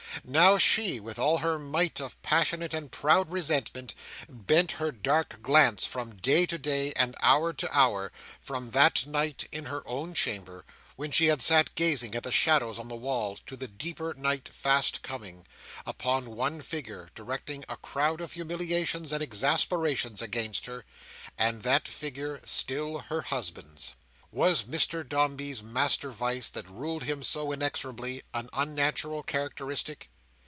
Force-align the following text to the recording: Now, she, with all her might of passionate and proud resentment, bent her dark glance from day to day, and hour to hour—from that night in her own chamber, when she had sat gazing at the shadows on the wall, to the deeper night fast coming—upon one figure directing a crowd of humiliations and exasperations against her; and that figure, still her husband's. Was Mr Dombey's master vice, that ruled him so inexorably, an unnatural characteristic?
Now, 0.25 0.57
she, 0.57 0.99
with 0.99 1.17
all 1.17 1.37
her 1.37 1.57
might 1.57 2.01
of 2.01 2.21
passionate 2.21 2.73
and 2.73 2.91
proud 2.91 3.31
resentment, 3.31 3.95
bent 4.29 4.73
her 4.73 4.91
dark 4.91 5.41
glance 5.41 5.87
from 5.87 6.15
day 6.17 6.45
to 6.47 6.57
day, 6.57 6.91
and 6.93 7.15
hour 7.21 7.53
to 7.53 7.75
hour—from 7.75 8.71
that 8.71 9.05
night 9.07 9.47
in 9.53 9.65
her 9.65 9.81
own 9.87 10.13
chamber, 10.13 10.65
when 10.97 11.11
she 11.11 11.27
had 11.27 11.41
sat 11.41 11.73
gazing 11.75 12.13
at 12.13 12.23
the 12.23 12.31
shadows 12.31 12.77
on 12.77 12.89
the 12.89 12.95
wall, 12.95 13.39
to 13.47 13.55
the 13.55 13.69
deeper 13.69 14.13
night 14.13 14.49
fast 14.49 15.01
coming—upon 15.01 16.29
one 16.35 16.61
figure 16.61 17.09
directing 17.15 17.63
a 17.69 17.77
crowd 17.77 18.19
of 18.19 18.33
humiliations 18.33 19.13
and 19.13 19.23
exasperations 19.23 20.21
against 20.21 20.65
her; 20.65 20.85
and 21.37 21.63
that 21.63 21.87
figure, 21.87 22.41
still 22.45 22.99
her 22.99 23.21
husband's. 23.21 23.93
Was 24.33 24.63
Mr 24.63 25.07
Dombey's 25.07 25.61
master 25.61 26.09
vice, 26.09 26.47
that 26.47 26.69
ruled 26.69 27.03
him 27.03 27.21
so 27.21 27.51
inexorably, 27.51 28.23
an 28.33 28.49
unnatural 28.53 29.23
characteristic? 29.23 30.07